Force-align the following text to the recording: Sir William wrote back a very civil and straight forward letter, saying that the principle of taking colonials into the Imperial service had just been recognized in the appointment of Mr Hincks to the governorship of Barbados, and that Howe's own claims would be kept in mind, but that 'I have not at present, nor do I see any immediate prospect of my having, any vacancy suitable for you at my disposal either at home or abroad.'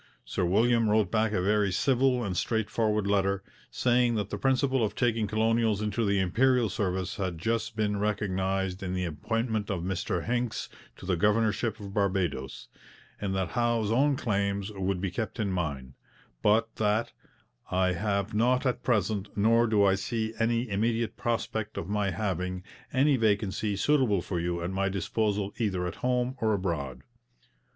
Sir 0.25 0.43
William 0.45 0.89
wrote 0.89 1.11
back 1.11 1.31
a 1.31 1.43
very 1.43 1.71
civil 1.71 2.23
and 2.23 2.35
straight 2.35 2.71
forward 2.71 3.05
letter, 3.05 3.43
saying 3.69 4.15
that 4.15 4.31
the 4.31 4.37
principle 4.39 4.83
of 4.83 4.95
taking 4.95 5.27
colonials 5.27 5.79
into 5.79 6.03
the 6.03 6.17
Imperial 6.17 6.69
service 6.69 7.17
had 7.17 7.37
just 7.37 7.75
been 7.75 7.99
recognized 7.99 8.81
in 8.81 8.95
the 8.95 9.05
appointment 9.05 9.69
of 9.69 9.83
Mr 9.83 10.25
Hincks 10.25 10.69
to 10.97 11.05
the 11.05 11.15
governorship 11.15 11.79
of 11.79 11.93
Barbados, 11.93 12.67
and 13.19 13.35
that 13.35 13.49
Howe's 13.49 13.91
own 13.91 14.15
claims 14.15 14.71
would 14.71 15.01
be 15.01 15.11
kept 15.11 15.39
in 15.39 15.51
mind, 15.51 15.93
but 16.41 16.77
that 16.77 17.11
'I 17.69 17.91
have 17.93 18.33
not 18.33 18.65
at 18.65 18.81
present, 18.81 19.27
nor 19.37 19.67
do 19.67 19.83
I 19.85 19.93
see 19.93 20.33
any 20.39 20.67
immediate 20.67 21.15
prospect 21.15 21.77
of 21.77 21.87
my 21.87 22.09
having, 22.09 22.63
any 22.91 23.17
vacancy 23.17 23.75
suitable 23.75 24.23
for 24.23 24.39
you 24.39 24.63
at 24.63 24.71
my 24.71 24.89
disposal 24.89 25.53
either 25.59 25.85
at 25.85 25.97
home 26.01 26.37
or 26.41 26.53
abroad.' 26.55 27.03